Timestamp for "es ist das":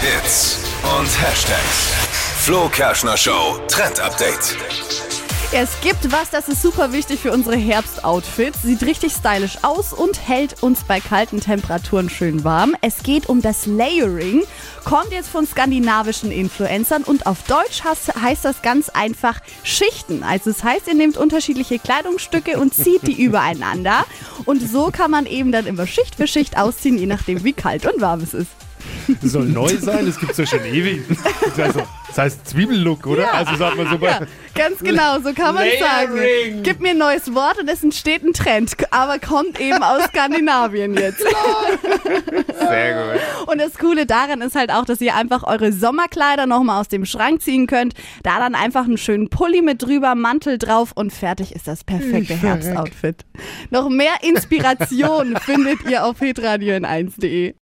28.20-29.32